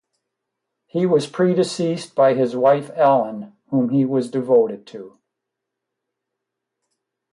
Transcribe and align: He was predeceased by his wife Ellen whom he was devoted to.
He 0.87 1.05
was 1.05 1.27
predeceased 1.27 2.15
by 2.15 2.33
his 2.33 2.55
wife 2.55 2.89
Ellen 2.95 3.55
whom 3.67 3.89
he 3.89 4.03
was 4.03 4.31
devoted 4.31 4.87
to. 4.87 5.19